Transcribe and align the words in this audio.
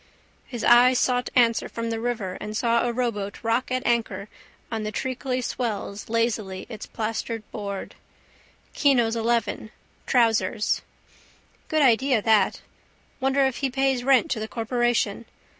His 0.47 0.63
eyes 0.63 0.97
sought 0.97 1.29
answer 1.35 1.69
from 1.69 1.91
the 1.91 1.99
river 1.99 2.35
and 2.41 2.57
saw 2.57 2.87
a 2.87 2.91
rowboat 2.91 3.43
rock 3.43 3.69
at 3.71 3.85
anchor 3.85 4.29
on 4.71 4.81
the 4.81 4.91
treacly 4.91 5.41
swells 5.41 6.09
lazily 6.09 6.65
its 6.69 6.87
plastered 6.87 7.43
board. 7.51 7.93
Kino's 8.73 9.15
11/— 9.15 9.69
Trousers 10.07 10.81
Good 11.67 11.83
idea 11.83 12.19
that. 12.19 12.61
Wonder 13.19 13.45
if 13.45 13.57
he 13.57 13.69
pays 13.69 14.03
rent 14.03 14.31
to 14.31 14.39
the 14.39 14.47
corporation. 14.47 15.25